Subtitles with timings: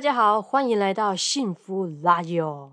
[0.00, 2.72] 大家好，欢迎来到幸福拉友。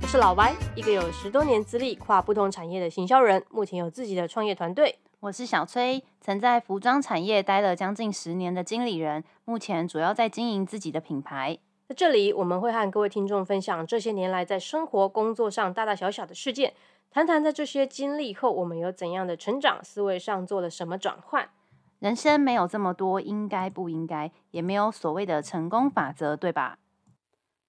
[0.00, 4.98] 我是老白，一个有十多年资历、跨不同产业的行销人，目前有自己的创业团队。
[5.20, 11.58] 我是小崔，曾在服装产业待了将近十年的经理人，目前主要在经营自己的品牌。
[11.86, 16.72] 在这里，我们会和各位听众分享这些年来在生活、工作上大大小小的事件，
[17.10, 21.48] 谈谈在这些经历后，我们有怎样的成长，思维上做了什么转换。
[21.98, 26.78] 人生没有这么多应该不应该，也没有所谓的成功法则，对吧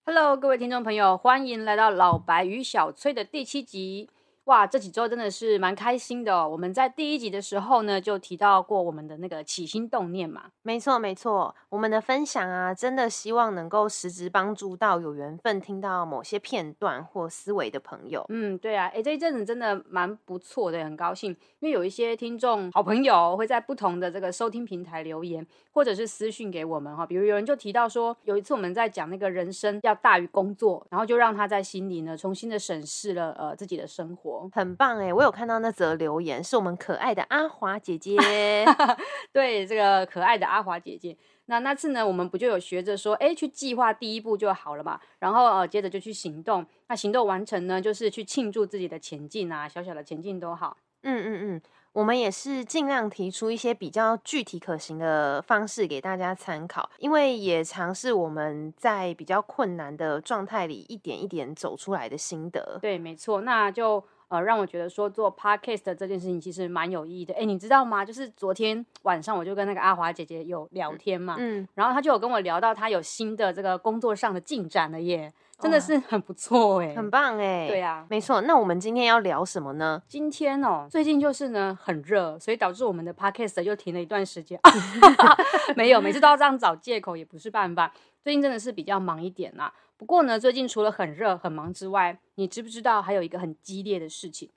[0.06, 4.10] ？Hello，各位听众朋友，欢迎来到老白与小崔的第七集。
[4.48, 6.48] 哇，这几周真的是蛮开心的。
[6.48, 10.46] 我们在第一集的时候呢，就提到过我们的那个起心动念嘛。
[10.62, 18.26] 没错，没错，我们的分享啊，真的希望能够实质帮助到有缘分听到某些片段或思维的朋友。
[18.30, 27.06] 嗯，对啊，哎，这一阵子真的蛮不错的，很高兴，因为有一些听众好朋友会在不同的这个收听平台留言，或者是私讯给我们哈。
[27.06, 34.37] 比如有人就提到说，有一次我们在讲那个人生要大于工作，然后就让他在心里呢重新的审视了呃自己的生活。
[34.54, 35.14] 很棒哎！
[35.14, 38.18] 我有看到那则留言，是我们可爱的阿华姐姐。
[39.32, 41.16] 对，这个可爱的阿华姐姐。
[41.46, 45.00] 那那次呢，我们不就有学着说，哎，去计划第一步就好了嘛。
[45.20, 46.66] 然后呃，接着就去行动。
[46.88, 50.78] 那行动完成呢，就是去庆祝自己的前进啊，小小的前进都好。
[51.04, 51.62] 嗯嗯嗯。
[51.94, 62.78] 我们也是尽量提出一些比较具体可行的方式给大家参考，因为也尝试我们在比较困难的状态里一点一点走出来的心得。
[62.84, 67.34] 对，没错，那就呃让我觉得说做 podcast 这件事情其实蛮有意义的。
[67.34, 68.04] 哎，你知道吗？
[68.04, 75.34] 就是昨天晚上我就跟那个阿华姐姐有聊天嘛，嗯，然后她就有跟我聊到她有新的这个工作上的进展了耶。
[75.60, 78.42] 真的是很不错哎，很棒哎，对呀，没错。
[78.42, 80.00] 那我们今天要聊什么呢？
[80.08, 84.60] 今天哦，最近就是呢很热，所以导致我们的 podcast 又停了一段时间。
[85.76, 87.92] 没有，每次都要这样找借口也不是办法。
[88.22, 89.74] 最近真的是比较忙一点啦。
[89.98, 94.52] 不过呢，最近除了很热很忙之外，你知不知道还有一个很激烈的事情？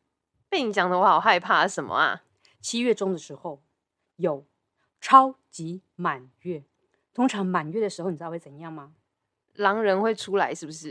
[0.50, 2.22] 被你讲的我好害怕，什么啊？
[2.60, 3.62] 七月中的时候
[4.16, 4.44] 有
[5.00, 6.64] 超级满月。
[7.14, 8.92] 通常满月的时候，你知道会怎样吗？
[9.54, 10.90] 狼人会出来是不是？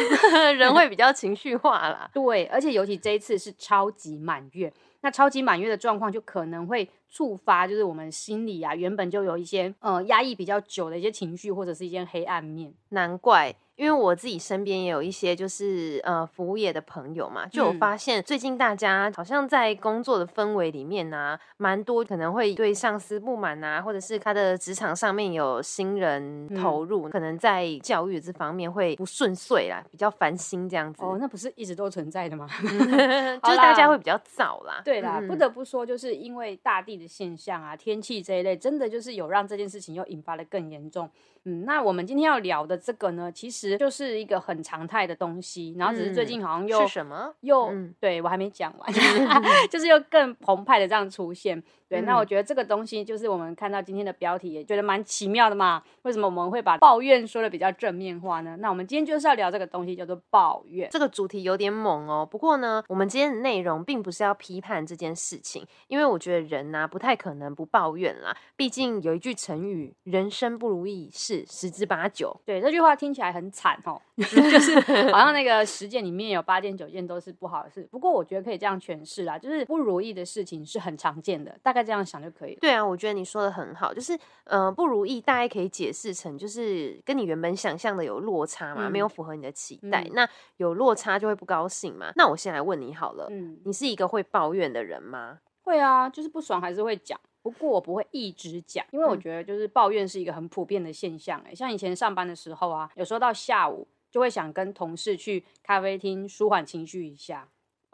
[0.56, 2.10] 人会比较情绪化啦。
[2.12, 12.72] 对，而且尤其这一次是超级满月，那超级满月的状况就可能会触发，就是我们心里啊原本就有一些呃压抑比较久的一些情绪，或者是一些黑暗面。
[12.90, 13.54] 难怪。
[13.76, 31.02] 因为我自己身边也有一些就是呃服务业的朋友嘛，就有发现最近大家好像在工作的氛围里面呢，蛮多可能会对上司不满啊，或者是他的职场上面有新人投入，可能在教育这方面会不顺遂啦，比较烦心这样子。
[31.04, 32.48] 哦，那不是一直都存在的吗？
[32.62, 34.80] 就是大家会比较燥啦。
[34.82, 41.10] 对啦，不得不说，就是因为大地的现象啊，天气这一类，真的就是有让这件事情又引发的更严重。
[41.48, 48.92] 嗯，那我们今天要聊的这个呢，其实就是一个很常态的东西，然后只是最近好像又是什么又对我还没讲完，
[49.70, 51.62] 就是又更澎湃的这样出现。
[51.88, 55.80] 对，那我觉得这个东西就是我们看到今天的标题，也觉得蛮奇妙的嘛。
[56.02, 58.56] 为什么我们会把抱怨说的比较正面化呢？
[58.58, 60.88] 那我们今天就是要聊这个东西，叫做抱怨。
[60.90, 62.26] 这个主题有点猛哦。
[62.28, 68.36] 不过呢，我们今天的内容并不是要批判这件事情，因为我觉得人呢不太可能不抱怨啦。
[68.56, 72.36] 毕竟有一句成语“人生不如意事十之八九”。
[72.44, 74.24] 对，这句话听起来很惨哦， 就
[74.60, 74.80] 是
[75.12, 77.88] 好像那个十件里面有八件九件都是不好的事。
[77.90, 81.76] 不过我觉得可以这样诠释啦，就是不如意的事情是很常见的，大。
[81.76, 82.58] 概这样想就可以了。
[82.58, 90.08] 对啊，我觉得你说的很好，就是呃不如意，大概可以解释成就是跟你原本想象的有落差嘛，没有符合你的期待。
[90.14, 92.12] 那有落差就会不高兴嘛。
[92.16, 95.38] 那我先来问你好了，嗯，你是一个会抱怨的人吗？
[95.64, 97.20] 会啊，就是不爽还是会讲，
[97.50, 101.40] 不过我不会一直讲，因为我觉得就是抱怨是一个很普遍的现象。
[101.46, 107.48] 哎，像以前上班的时候啊，有时候到下午就会想跟同事去咖啡厅舒缓情绪一下。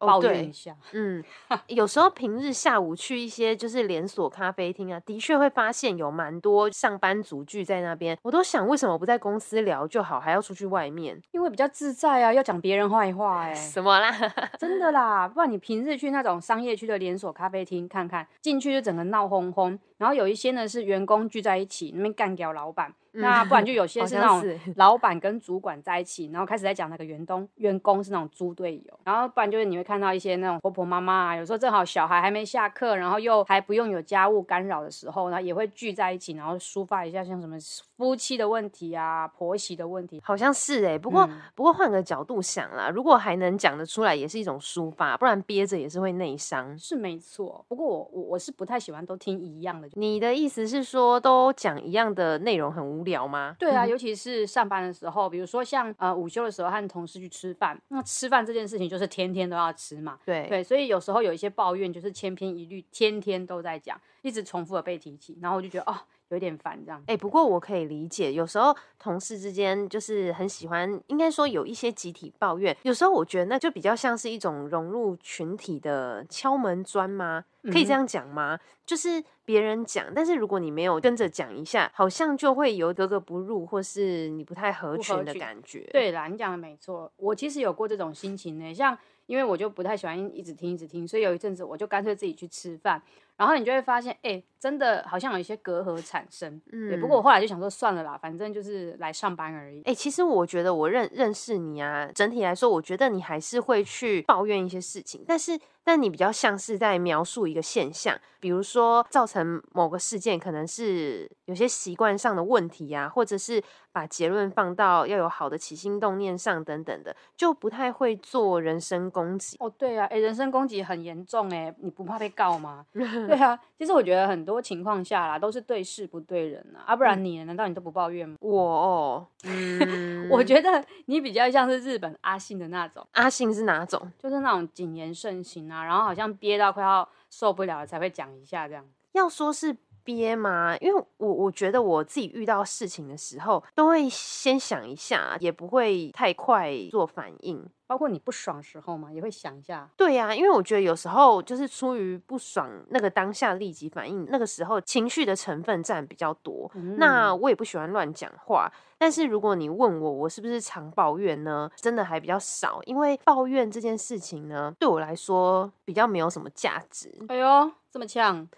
[0.06, 1.22] 抱怨一下， 嗯，
[1.68, 8.16] 有时候平日下午去一些就是连锁咖啡厅啊，的确会发现有蛮多上班族聚在那边。
[8.22, 11.20] 我都想，为什么不在公司聊就好，还要出去外面？
[11.32, 14.10] 因为比较自在啊，要讲别人坏话哎，什么啦？
[14.58, 22.92] 真的啦，不然你平日去那种商业区的连锁咖啡厅看看，进去就整个闹哄哄，然后有一些呢是员工聚在一起那边干掉老板。
[23.14, 37.58] 那不然就有些是那种 老板跟主管在一起，然后开始在讲那个员工，员工是那种猪队友，然后不然就是你会看到一些那种婆婆妈妈啊，有时候正好小孩还没下课，然后又还不用有家务干扰的时候，呢也会聚在一起，然后抒发一下像什么
[37.98, 40.18] 夫妻的问题啊、婆媳的问题。
[40.24, 46.78] 好像是哎、不过、嗯不过换个角度想啦，如果还能讲得出来，也是一种抒发，不然憋着也是会内伤。
[46.78, 49.86] 是没错，不过我我我是不太喜欢都听一样的。
[49.94, 53.54] 你的意思是说，都讲一样的内容很无聊吗？
[53.58, 60.46] 对啊，尤其是上班的时候，比如说像呃午休的时候和同事去吃饭，那吃饭这件事情就是天天都要吃嘛，对。
[60.48, 65.96] 对，所以有时候有一些抱怨就是千篇一律，天天都在讲，一直重复的被提起，然后我就觉得哦
[66.34, 67.02] 有点烦这样。
[67.06, 77.44] 哎、不过我可以理解，有时候同事之间就是很喜欢，应该说有一些集体抱怨，有时候我觉得那就比较像是一种融入群体的敲门砖吗？
[77.70, 78.58] 可以这嗯样讲吗？
[78.84, 88.74] 就是别人讲，但是如果你没有跟着讲一下，好像就会有格格不入，或是你不太合群的感觉。，对啦，你讲的没错，我其实有过这种心情呢。
[88.74, 93.00] 像因为我就不太喜欢一直听一直听，所以有一阵子我就干脆自己去吃饭，
[93.42, 96.60] 然后你就会发现，哎、真的好像有一些隔阂产生。
[96.70, 99.82] 对，不过我后来就想说算了啦，反正就是来上班而已。
[99.82, 113.60] 哎、其实我觉得我认认识你啊，整体来说，我觉得你还是会去抱怨一些事情，但是但你比较像是在描述一个现象，比如说造成某个事件可能是有些习惯上的问题啊、或者是
[113.90, 119.56] 把结论放到要有好的起心动念上等等的，就不太会做人身攻击。
[119.58, 122.86] 哦，对啊，哎，人身攻击很严重哎，你不怕被告吗？
[123.36, 128.36] 对啊，其实我觉得很多情况下啦，都是对事不对人啊，啊，不然你呢难道你都不抱怨吗？
[128.40, 134.00] 我哦， 嗯，我觉得你比较像是日本阿信的那种，阿信是哪种？
[134.18, 138.84] 就是那种谨言慎行啊，然后好像憋到快要受不了了才会讲一下这样。
[139.12, 140.76] 要说是憋吗？
[140.78, 147.64] 因为我我觉得我自己遇到事情的时候，都会先想一下，也不会太快做反应。
[147.86, 149.86] 包括你不爽时候嘛，也会想一下。
[149.98, 156.70] 对呀、因为我觉得有时候就是出于不爽，那个当下立即反应，那个时候情绪的成分占比较多。
[156.74, 161.70] 嗯那我也不喜欢乱讲话，但是如果你问我，我是不是常抱怨呢？
[161.76, 167.12] 真的还比较少，因为抱怨这件事情呢，对我来说比较没有什么价值。
[167.28, 168.48] 哎呦，这么呛，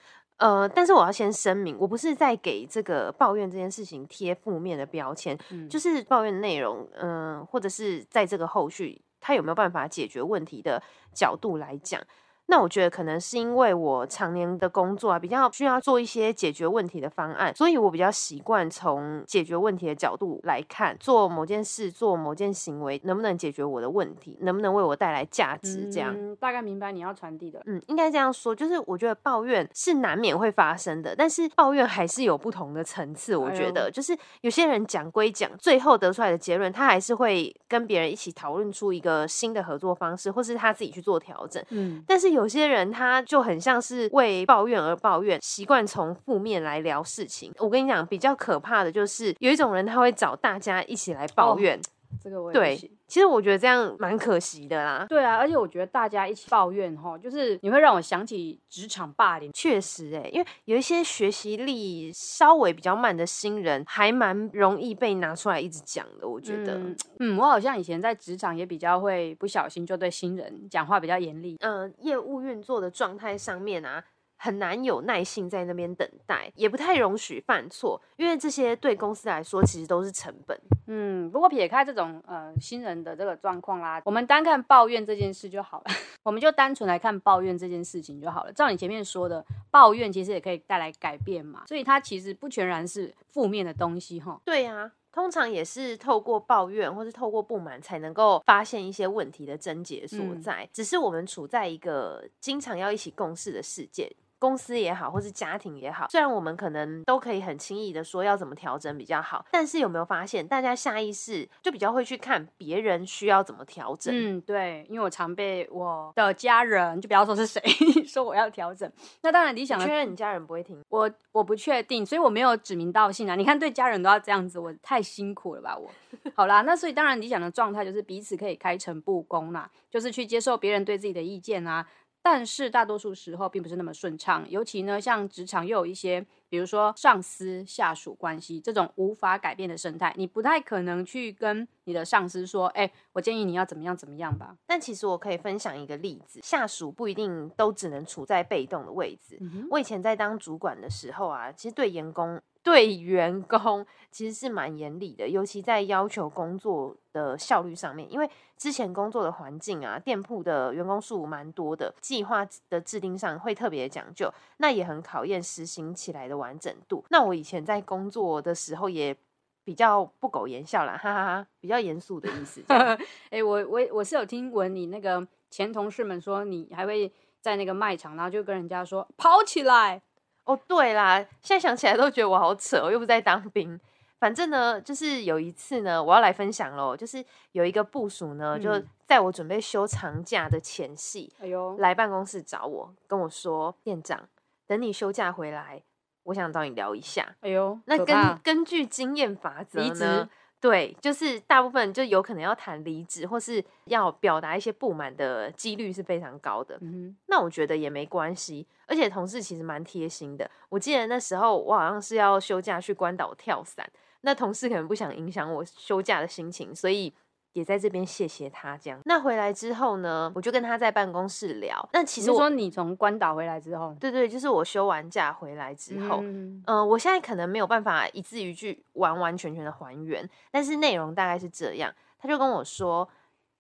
[0.45, 10.83] 呃，但是我要先声明，我不是在给这个抱怨这件事情贴负面的标签，嗯就是抱怨内容，嗯、或者是在这个后续他有没有办法解决问题的
[11.15, 11.99] 角度来讲。
[12.47, 26.15] 那我觉得可能是因为我常年的工作啊，比较需要做一些解决问题的方案，所以我比较习惯从解决问题的角度来看，做某件事、做某件行为能不能解决我的问题，能不能为我带来价值，这样。
[26.17, 27.63] 嗯大概明白你要传递的。
[27.67, 33.37] 嗯，应该这样说，就是我觉得抱怨是难免会发生的，但是抱怨还是有不同的层次。
[33.37, 41.65] 我觉得，就是有些人讲归讲，最后得出来的结论，他还是会跟别人一起讨论出一个新的合作方式，或是他自己去做调整。
[41.71, 47.53] 嗯，但是有些人他就很像是为抱怨而抱怨，习惯从负面来聊事情。
[47.59, 51.81] 我跟你讲，比较可怕的就是有一种人他会找大家一起来抱哦怨。
[52.23, 55.07] 这个我也对行。，其实我觉得这样蛮可惜的啦。
[55.09, 59.53] 对啊，而且我觉得大家一起抱怨哈，就是你会让我想起职场霸凌。
[59.53, 66.27] 确实、欸，因为有一些学习力稍微比较慢的新人，还蛮容易被拿出来一直讲的。
[66.27, 71.57] 我觉得，嗯，嗯，我好像以前在职场也比较会不小心就对新人讲话比较严厉。
[71.61, 74.03] 嗯、业务运作的状态上面啊，
[74.45, 80.61] 很难有耐性在那边等待，也不太容许犯错，因为这些对公司来说其实都是成本。
[80.87, 85.85] 嗯，不过撇开这种呃新人的这个状况啦，我们单看抱怨这件事就好了，
[86.23, 88.53] 我们就单纯来看抱怨这件事情就好了。
[88.53, 94.39] 照你前面说的，抱怨其实也可以带来改变嘛，所以它其实不全然是负面的东西哈。
[94.45, 100.69] 对呀、通常也是透过抱怨或是透过不满，才能够发现一些问题的症结所嗯在。
[100.71, 104.15] 只是我们处在一个经常要一起共事的世界。
[104.45, 114.13] 公司也好，或是家庭也好，虽然我们可能都可以很轻易的说要怎么调整比较好，但是有没有发现，大家下意识就比较会去看别人需要怎么调整？
[114.15, 117.59] 嗯，对，因为我常被我的家人，就不要说是谁，
[118.07, 118.91] 说我要调整。
[119.23, 123.35] 那当然理想的确认你家人不会听，我我不确定，所以我没有指名道姓啊。
[123.35, 125.75] 你看，对家人都要这样子，我太辛苦了吧？
[125.81, 125.91] 我
[126.35, 131.87] 好啦，那所以当然理想的状态就是彼此可以开诚布公啦，就是去接受别人对自己的意见啊。
[132.25, 144.57] 但是大多数时候并不是那么顺畅，尤其呢，像职场又有一些，比如说上司下属关系这种无法改变的生态，你不太可能去跟你的上司说，哎、我建议你要怎么样怎么样吧。
[144.67, 149.37] 但其实我可以分享一个例子，下属不一定都只能处在被动的位置。
[149.43, 167.05] 嗯，我以前在当主管的时候啊，其实对员工对员工其实是蛮严厉的，尤其在要求工作的效率上面，因为之前工作的环境啊，店铺的员工数蛮多的，计划的制定上会特别讲究，那也很考验实行起来的完整度。
[167.11, 169.15] 那我以前在工作的时候也
[169.63, 172.65] 比较不苟言笑啦，哈哈哈，比较严肃的意思。
[173.29, 180.01] 哎，我我我是有听闻你那个前同事们说，你还会在那个卖场，然后就跟人家说跑起来。
[180.45, 183.79] 哦，对啦，现在想起来都觉得我好扯，我又不在当兵。
[184.19, 187.23] 反正呢，就是有一次呢，我要来分享喽，就是
[187.53, 194.29] 有一个部署呢，就在我准备休长假的前夕，哎呦，来办公室找我，跟我说，店长，
[194.67, 195.83] 等你休假回来，
[196.23, 197.37] 我想找你聊一下。
[197.41, 200.29] 哎呦，那根根据经验法则呢？
[200.65, 206.79] 对，就是大部分就有可能要谈离职，或是要表达一些不满的几率是非常高的。
[206.81, 210.51] 嗯，那我觉得也没关系，而且同事其实蛮贴心的。
[210.71, 213.87] 我记得那时候我好像是要休假去关岛跳伞，
[214.23, 217.13] 那同事可能不想影响我休假的心情，所以。
[217.55, 219.01] 也在这边谢谢他，这样。
[219.07, 221.89] 那回来之后呢，我就跟他在办公室聊。
[221.93, 231.95] 那其实说你从关岛回来之后，对对，就是我休完假回来之后，嗯，我现在可能没有办法一字一句完完全全的还原，但是内容大概是这样。
[232.19, 233.09] 他就跟我说，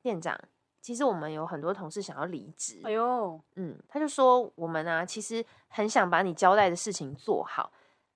[0.02, 0.38] 店长，
[0.80, 2.80] 其实我们有很多同事想要离职。
[2.82, 7.70] 哎呦，嗯，他就说我们啊，其实很想把你交代的事情做好。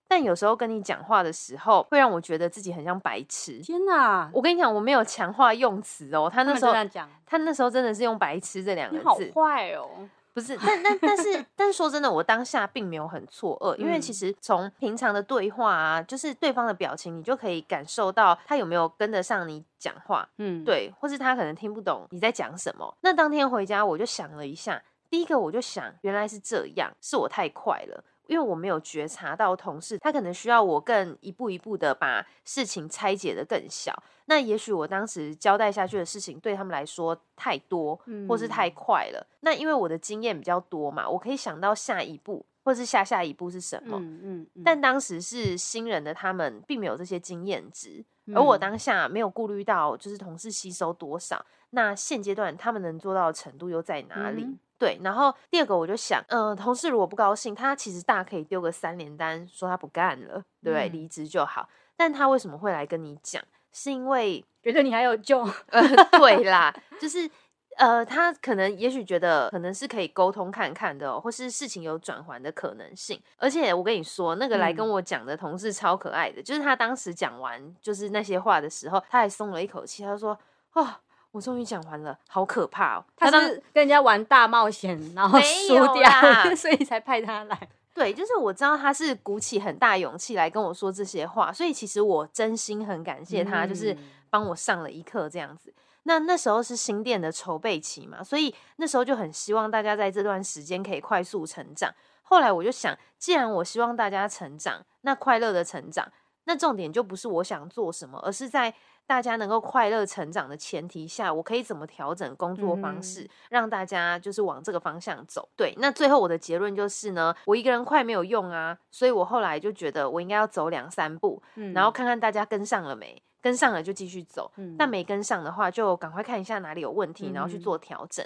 [0.09, 3.59] 但有时候跟你讲话的时候，会让我觉得自己很像白痴。
[3.59, 4.31] 天哪！
[4.33, 6.31] 我跟你讲，我没有强化用词哦。
[6.33, 9.05] 他那时候讲，他那时候真的是用“白痴”这两个字。
[9.05, 10.09] 好坏哦！
[10.33, 20.29] 不是，但但但是但是说真的，我当下并没有很错愕，因为其实从平常的对话啊，就是对方的表情，你就可以感受到他有没有跟得上你讲话。
[20.39, 22.97] 嗯，对，或是他可能听不懂你在讲什么。
[23.01, 28.05] 那当天回家，我就想了一下，第一个我就想，原来是这样，是我太快了。
[28.29, 33.93] 因为我没有觉察到同事，他可能需要我更一步一步的把事情拆解的更小。
[34.27, 39.27] 那也许我当时交代下去的事情对他们来说太多，或是太快了。
[39.41, 43.99] 那因为我的经验比较多嘛，我可以想到下一步或是下下一步是什么。
[43.99, 44.63] 嗯嗯。
[44.63, 48.05] 但当时是新人的他们并没有这些经验值，
[48.35, 51.43] 而我当下没有顾虑到就是同事吸收多少。
[51.71, 54.47] 那现阶段他们能做到的程度又在哪里？
[54.79, 60.89] 对，然后第二个我就想，嗯，同事如果不高兴，他其实大可以丢个三连单，说他不干了，对不对？
[60.89, 61.69] 离职就好。
[61.97, 63.43] 但他为什么会来跟你讲？
[63.73, 65.41] 是因为 觉得你还有救？
[65.71, 65.83] 呃，
[66.13, 67.29] 对啦，就是
[67.77, 73.21] 呃，他可能也许觉得可能是可以沟通看看的，或是事情有转圜的可能性。
[73.37, 80.39] 而且我跟你说，那个来跟我讲的同事超可爱的，就是他当时讲完就是那些话的时候，他还松了一口气，他说
[80.75, 80.89] ：“哦。”
[81.31, 83.05] 我终于讲完了，好可怕哦！
[83.17, 86.11] 他是跟人家玩大冒险，然后输掉，
[86.57, 87.69] 所以才派他来。
[87.95, 93.97] 对，就是我知道他是鼓起很大勇气来跟我说这些话，所以其实我真心很感谢他，就是
[94.31, 95.73] 帮我上了一课这样子。
[96.05, 101.93] 那那时候是新店的筹备期嘛，所以那时候就很希望大家在这段时间可以快速成长。
[102.23, 106.11] 后来我就想，既然我希望大家成长，那快乐的成长，
[106.45, 108.75] 那重点就不是我想做什么，而是在。
[109.09, 115.49] 大家能够快乐成长的前提下，我可以怎么调整工作方式，让大家就是往这个方向走？
[115.57, 128.23] 对，那最后我的结论就是呢，我一个人快没有用啊，所以我后来就觉得我应该要走两三步，然后看看大家跟上了没，跟上了就继续走，但没跟上的话，就赶快看一下哪里有问题，然后去做调整。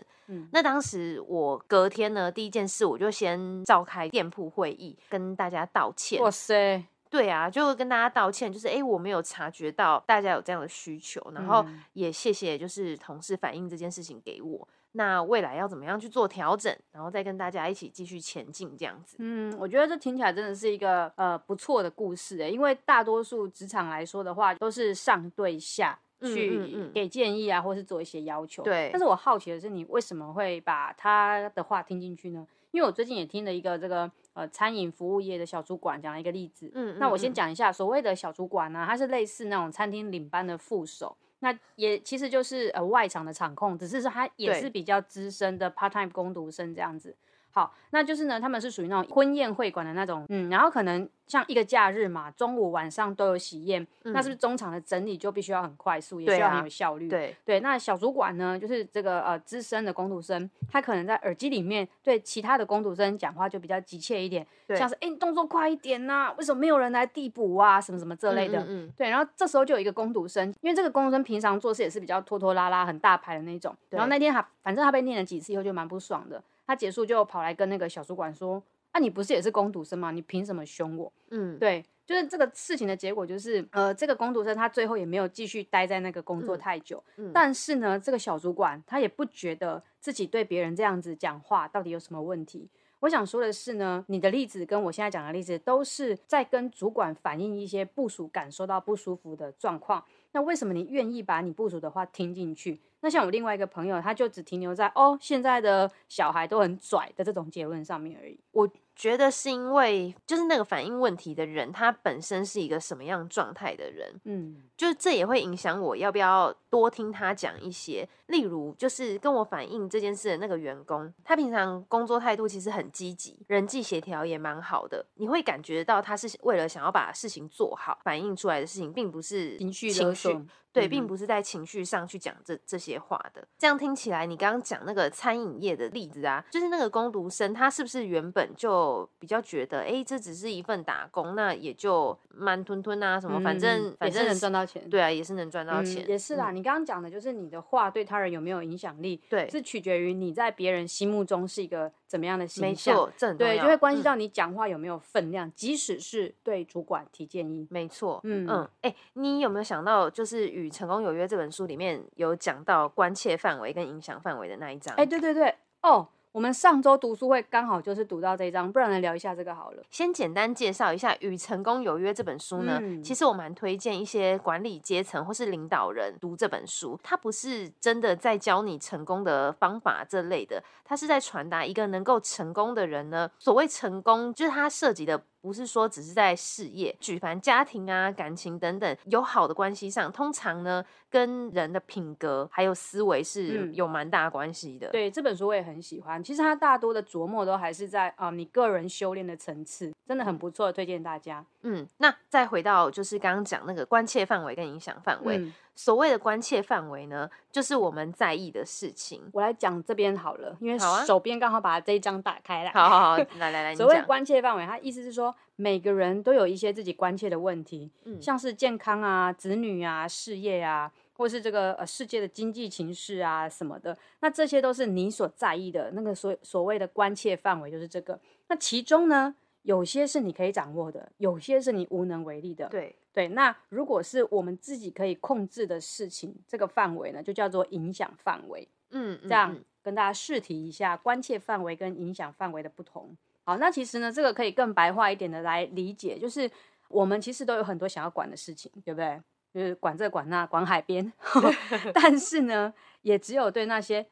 [0.51, 6.21] 那当时我隔天呢，第一件事我就先召开店铺会议，跟大家道歉。
[6.21, 6.85] 哇塞！
[7.13, 14.67] 对啊，就跟大家道歉，就是哎，我没有察觉到大家有这样的需求，然后也谢谢就是同事反映这件事情给我。
[14.93, 19.17] 那未来要怎么样去做调整，然后再跟大家一起继续前进这样子。
[19.19, 28.63] 嗯，我觉得这听起来真的是一个呃不错的故事诶，因为大多数职场来说的话，都是上对下去给建议啊，或是做一些要求。
[28.63, 28.89] 对。
[28.91, 32.47] 但是我好奇的是，你为什么会把他的话听进去呢？
[32.71, 47.15] 因为我最近也听了一个这个呃餐饮服务业的小主管讲了一个例子，嗯，那我先讲一下所谓的小主管呢，他是类似那种餐厅领班的副手，那也其实就是呃外场的场控，只是说他也是比较资深的 part time 工读生这样子。
[47.53, 57.09] 好，那就是呢，他们是属于那种婚宴会馆的那种，嗯，然后可能像一个假日嘛，中午晚上都有喜宴，那是不是中场的整理就必须要很快速，也需要很有效率？
[57.09, 76.43] 对对，那小主管呢，就是这个呃资深的工读生，他可能在耳机里面对其他的工读生讲话就比较急切一点，像是哎你动作快一点呐，为什么没有人来递补啊，什么什么这类的，嗯，对，然后这时候就有一个工读生，因为这个工读生平常做事也是比较拖拖拉拉、很大牌的那种，然后那天他反正他被念了几次以后就蛮不爽的。
[76.73, 78.63] 他结束就跑来跟那个小主管说
[78.93, 80.11] ：“啊，你不是也是工读生吗？
[80.11, 81.13] 你凭什么凶我？
[81.29, 92.67] 嗯，对，就是这个事情的结果，就是呃，这个工读生他最后也没有继续待在那个工作嗯太久，嗯但是呢，这个小主管他也不觉得自己对别人这样子讲话到底有什么问题。
[93.01, 100.03] 我想说的是呢，你的例子跟我现在讲的例子都是在跟主管反映一些部署感受到不舒服的状况。
[100.33, 102.81] 那为什么你愿意把你部署的话听进去？
[103.03, 108.39] 那像我另外一个朋友，他就只停留在哦，现在的小孩都很拽的这种结论上面而已。
[108.53, 118.09] 我觉得是因为就是那个反映问题的人，他本身是一个什么样状态的人，嗯就是这也会影响我要不要多听他讲一些。
[118.27, 125.05] 例如，就是跟我反映这件事的那个员工，他平常工作态度其实很积极，人际协调也蛮好的。
[125.15, 130.29] 你会感觉到他是为了想要把事情做好，反映出来的事情并不是情绪情绪，
[130.73, 133.47] 对，嗯并不是在情绪上去讲这这些话的。
[133.59, 144.89] 这样听起来，你刚刚讲那个餐饮业的例子啊，就是那个工读生，他是不是原本就比较觉得，哎，这只是一份打工，那也就慢吞吞啊，什么，反正、嗯反正能赚到钱。
[144.89, 146.51] 对啊，也是能赚到嗯钱，也是啦。
[146.51, 153.11] 你刚刚讲的就是你的话对他人有没有影响力，对是取决于你在别人心目中是一个怎么样的形没象。
[153.39, 157.67] 对，就会关系嗯到你讲话有没有分量，即使是对主管提建议。
[157.71, 164.95] 没错，嗯嗯嗯，哎、你有没有想到，就是《与成功有约》这本书里面有讲到关切范围跟影响范围的那一章？
[164.97, 169.83] 哎，对对对，哦，我们上周读书会刚好就是读到这一章，不然来聊一下这个好了。
[169.91, 172.79] 先简单介绍一下《与成功有约》这本书呢。
[172.81, 176.99] 嗯其实我蛮推荐一些管理阶层或是领导人读这本书。
[177.03, 183.31] 它不是真的在教你成功的方法这类的，它是在传达一个能够成功的人呢。
[183.39, 194.89] 所谓成功，就是它涉及的不是说只是在事业、举凡家庭啊、感情等等有好的关系上，通常呢跟人的品格还有思维是嗯有蛮大关系的。
[194.91, 201.45] 对这本书我也很喜欢，其实它大多的琢磨都还是在啊、你个人修炼的层次，真的很不错，推荐大家。
[201.63, 205.39] 嗯，那再回到就是刚刚讲那个关切范围跟影响范围。
[205.39, 209.23] 嗯所谓的关切范围呢，就是我们在意的事情。
[209.33, 212.71] 我来讲这边好了，因为手边刚好把这一张打开了。
[212.75, 214.03] 好好好， 来来来，你所谓。
[214.03, 228.21] 关切范围，它意思是说，每个人都有一些自己关切的问题，嗯像是健康啊、子女啊、事业啊，或是这个呃世界的经济情势啊什么的，那这些都是你所在意的那个所所谓的关切范围，就是这个。
[228.49, 232.69] 那其中呢，有些是你可以掌握的，有些是你无能为力的。
[232.69, 238.69] 对，对，那如果是我们自己可以控制的事情，这个范围呢，就叫做影响范围。
[238.91, 243.17] 嗯，这样嗯跟大家试题一下关切范围跟影响范围的不同。
[243.45, 246.51] 好，那其实呢，这个可以更白话一点的来理解，就是
[246.89, 249.21] 我们其实都有很多想要管的事情，对不对？
[249.53, 251.13] 就是管这管那，管海边，
[251.93, 252.73] 但是呢，
[253.03, 254.07] 也只有对那些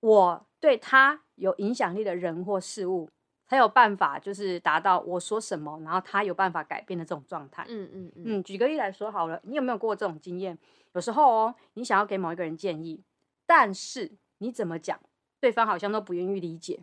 [0.00, 3.08] 我对他有影响力的人或事物，
[3.50, 7.64] 才有办法就是达到我说什么，然后他有办法改变的这种状态。
[7.68, 10.56] 嗯嗯嗯嗯，举个例来说好了，你有没有过这种经验？
[10.92, 13.02] 有时候哦，你想要给某一个人建议，
[13.44, 15.00] 但是你怎么讲，
[15.40, 16.78] 对方好像都不愿意理解。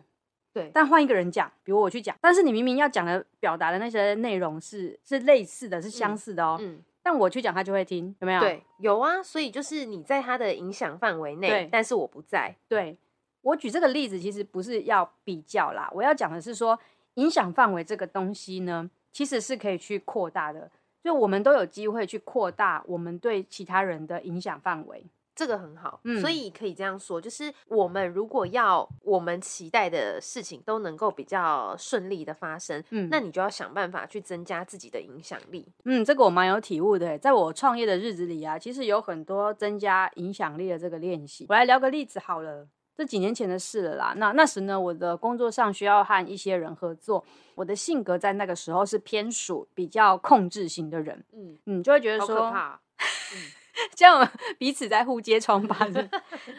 [0.52, 8.40] 对，但换一个人讲，比如我去讲，但是你明明要讲的、表达的那些内容是是类似的，是相似的哦，嗯，但我去讲，他就会听，有没有？
[8.40, 9.22] 对，有啊。
[9.22, 12.54] 所以就是你在他的影响范围内，但是我不在。
[12.68, 12.98] 对，
[13.42, 16.78] 我举这个例子其实不是要比较啦，我要讲的是说，
[17.14, 20.70] 影响范围这个东西呢，其实是可以去扩大的，
[21.02, 25.04] 就我们都有机会去扩大我们对其他人的影响范围。
[25.34, 35.64] 这个很好，嗯所以可以这样说，就是我们如果要我们期待的事情都能够比较顺利的发生，嗯那你就要想办法去增加自己的影响力。
[35.84, 37.18] 嗯，这个我蛮有体悟的欸。
[37.18, 41.46] 在我创业的日子里啊，其实有很多增加影响力的这个练习。
[41.48, 42.66] 我来聊个例子好了，
[42.98, 44.12] 这几年前的事了啦。
[44.16, 52.80] 那那时呢，我的工作上需要和一些人合作，我的性格在那个时候是偏属比较控制型的人，嗯，嗯，就会觉得好可说，怕。
[53.94, 56.08] 这样彼此在互揭疮疤 是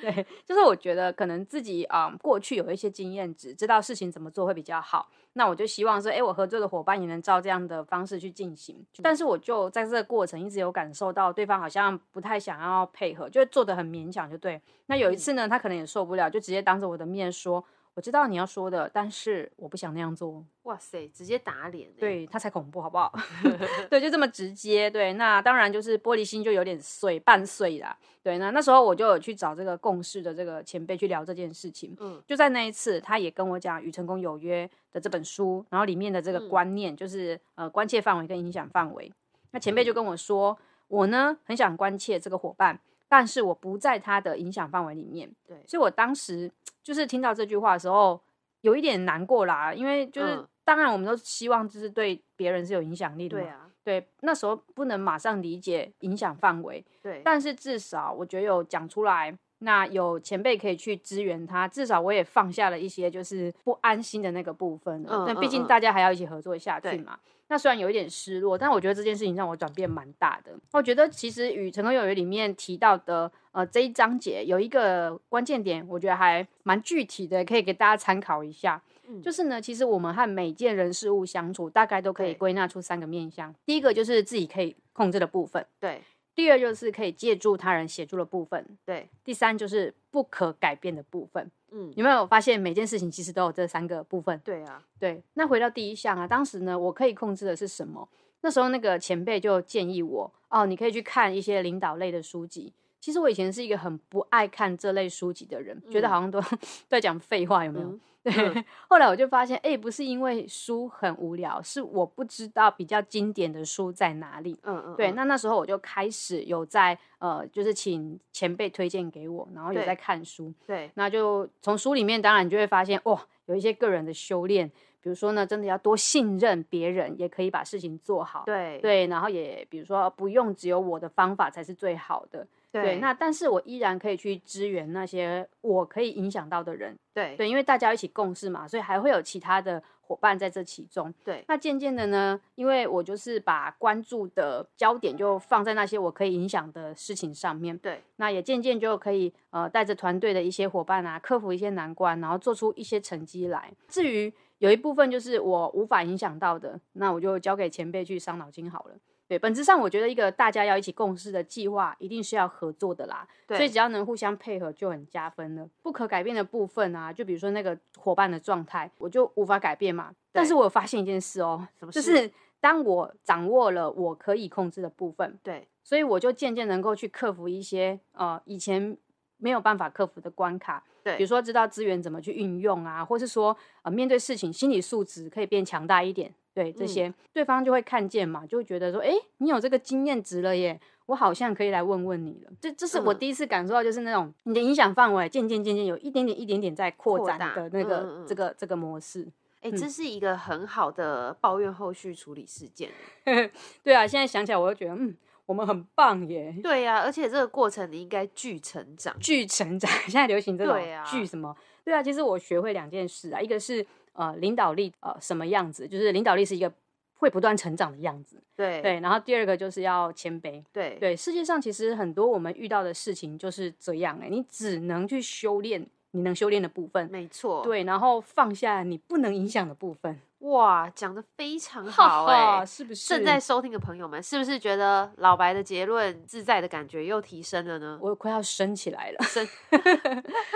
[0.01, 5.09] 对，就是我觉得可能自己啊、嗯过去有一些经验值，知道事情怎么做会比较好。
[5.33, 8.83] 那我就希望说，哎，我合作的伙伴也能照这样的方式去进行。
[9.01, 14.59] 但是我就在这个过程一直有感受到对方好像不太想要配合，就做的很勉强，就对。
[14.87, 17.63] 那有一次呢，他可能也受不了，就直接当着我的面说
[17.99, 23.11] ：“我知道你要说的，但是我不想那样做。”哇塞，直接打脸、欸。，对他才恐怖，好不好？
[23.91, 24.89] 对，就这么直接。
[24.89, 27.97] 对，那当然就是玻璃心就有点碎，半碎啦。
[28.23, 31.93] 对，那那时候我就有去找这个共事的这个前辈去聊这件事情。
[31.99, 39.11] 嗯就在那一次，他也跟我讲《与成功有约》的这本书，然后里面的这个嗯观念，就是呃关切范围跟影响范围。
[39.51, 40.57] 那前辈就跟我说，
[40.87, 45.29] 我呢很想关切这个伙伴，但是我不在他的影响范围里面。
[45.45, 46.49] 对所以我当时
[46.81, 48.21] 就是听到这句话的时候，
[48.61, 53.43] 有一点难过啦，因为就是嗯当然我们都希望就是对别人是有影响力的嘛。
[53.43, 65.09] 对啊，对，那时候不能马上理解影响范围，对，但是至少我觉得有讲出来，那有前辈可以去支援他，至少我也放下了一些就是不安心的那个部分了。
[65.11, 67.17] 嗯但毕竟大家还要一起合作下去对嘛。
[67.49, 70.51] 那虽然有一点失落，但我觉得这件事情让我转变蛮大的。
[70.71, 78.81] 我觉得其实与《成功有约》里面提到的呃这一章节有一个关键点，我觉得还蛮具体的，可以给大家参考一下。
[79.07, 83.53] 嗯就是呢，其实我们和每件人事物相处，大概都可以归纳出三个面向。
[83.65, 86.03] 第一个就是自己可以控制的部分，对
[86.35, 91.49] 第二就是可以借助他人协助的部分，对，第三就是不可改变的部分。
[91.71, 94.39] 嗯，有没有发现每件事情其实都有这三个部分？
[94.43, 98.07] 对啊，对，那回到第一项啊，当时呢，我可以控制的是什么？
[98.41, 102.73] 那时候那个前辈就建议我，哦，你可以去看一些领导类的书籍。
[102.99, 106.41] 其实我以前是一个很不爱看这类书籍的人，觉得嗯好像都
[106.87, 107.87] 在讲废话，有没有？
[107.87, 108.33] 嗯对。
[108.33, 114.59] 嗯 后来我就发现，哎、不是因为书很无聊，是我不知道比较经典的书在哪里。
[114.63, 120.53] 嗯嗯，对，嗯那那时候我就开始有在呃，就是请前辈推荐给我，然后有在看书。
[120.67, 124.67] 对那就从书里面，当然你就会发现，哇，有一些个人的修炼，
[125.01, 128.43] 比如说呢，真的要多信任别人，也可以把事情做好。
[128.45, 132.45] 对对，然后也比如说不用只有我的方法才是最好的。
[132.71, 136.95] 对，那但是我依然可以去支援那些我可以影响到的人。
[137.13, 141.13] 对对，因为大家一起共事嘛，所以还会有其他的伙伴在这其中。
[141.25, 153.73] 对那渐渐的呢，因为我就是把关注的焦点就放在那些我可以影响的事情上面，对那也渐渐就可以呃带着团队的一些伙伴啊，克服一些难关，然后做出一些成绩来。
[153.87, 158.95] 至于有一部分就是我无法影响到的，那我就交给前辈去伤脑筋好了。
[159.29, 163.27] 对，本质上我觉得一个大家要一起共事的计划，一定是要合作的啦。
[163.45, 165.69] 对所以只要能互相配合，就很加分了。
[165.83, 170.11] 不可改变的部分啊，就比如说那个伙伴的状态，我就无法改变嘛。
[170.31, 178.97] 但是我有发现一件事哦，就是当我掌握了我可以控制的部分，对所以我就渐渐能够去克服一些呃以前
[179.39, 180.83] 没有办法克服的关卡。
[181.03, 186.31] 对比如说知道资源怎么去运用啊，或是说呃面对事情心理素质可以变强大一点。
[186.51, 192.51] 对这些、对方就会看见嘛，就会觉得说，哎，你有这个经验值了耶，我好像可以来问问你了。
[192.59, 199.25] 这这是我嗯第一次感受到，就是那种你的影响范围渐渐渐渐有一点点一点点在扩展的那个、这个这个模式。
[199.61, 202.89] 哎、嗯这是一个很好的抱怨后续处理事件。
[203.81, 205.15] 对啊，现在想起来我就觉得，嗯，
[205.49, 206.55] 我们很棒耶。
[206.61, 209.17] 对呀、而且这个过程你应该巨成长。
[209.19, 211.55] 巨成长， 现在流行这种巨什么？
[211.83, 213.83] 对啊，其实我学会两件事啊，一个是
[214.13, 216.71] 呃领导力呃什么样子，就是领导力是一个
[217.15, 218.99] 会不断成长的样子，对对。
[218.99, 221.15] 然后第二个就是要谦卑，对对。
[221.15, 233.09] 世界上其实很多我们遇到的事情就是这样哎、你只能去修炼你能修炼的部分，没错。，对，然后放下你不能影响的部分，哇，讲的非常好哎、哈是不是？
[233.09, 237.99] 正在收听的朋友们，是不是觉得老白的结论自在的感觉又提升了呢？
[238.01, 239.45] 我快要升起来了， 升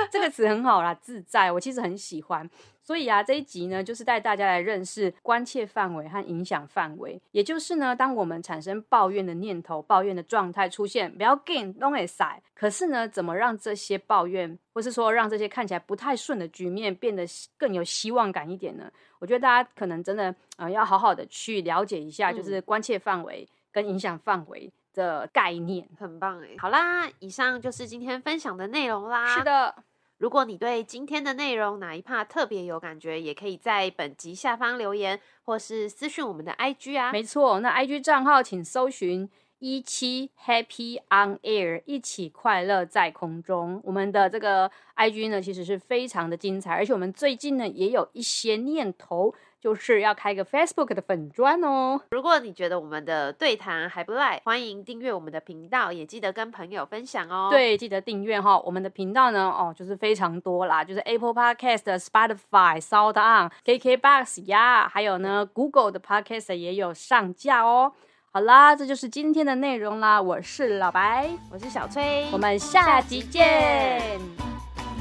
[0.10, 2.50] 这个词很好啦，自在，我其实很喜欢。
[2.84, 7.19] 所以啊，这一集呢，就是带大家来认识关切范围和影响范围。
[7.32, 12.41] 也就是呢，当我们产生抱怨的念头、抱怨的状态出现，不要 gain 都会塞。
[12.54, 17.26] 可是呢，怎么让这些抱怨，或是说让这些看起来不太顺的局面变得
[17.58, 18.91] 更有希望感一点呢？
[19.19, 25.88] 我觉得大家可能真的呃要好好的去了解一下，就是关切范围跟影响范围的概念。
[25.98, 26.50] 很棒哎！
[26.58, 29.38] 好啦，以上就是今天分享的内容啦。
[29.38, 29.74] 是，的，
[30.23, 37.12] 如果你对今天的内容哪一 part 特别有感觉，也可以在本集下方留言，或是私讯我们的 IG 啊。
[37.12, 43.81] 没错，那 IG 账号请搜寻一七 Happy on Air，一起快乐在空中。
[43.83, 52.02] 我们的这个 IG 呢，其实是非常的精彩，而且我们最近呢也有一些念头，就是要开个 Facebook 的粉砖哦。
[52.12, 58.60] 如果你觉得我们的对谈还不赖，欢迎订阅我们的频道，也记得跟朋友分享哦。，对，记得订阅哈。
[58.60, 67.93] 我们的频道呢，哦，就是非常多啦，就是 Apple Podcast、Spotify、Sound On、KKBox 呀，还有呢 Google 的 Podcast 也有上架哦。
[68.34, 70.21] 好啦，这就是今天的内容啦。
[70.21, 74.19] 我是老白，我是小崔，我们下集见。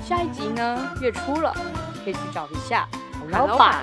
[0.05, 1.53] 下一集呢，月初了，
[2.05, 2.89] 可以去找一下
[3.33, 3.83] 老老板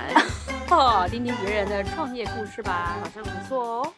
[0.71, 3.09] 哦，听听别人的创业故事吧好。
[3.09, 3.93] 像不错哦。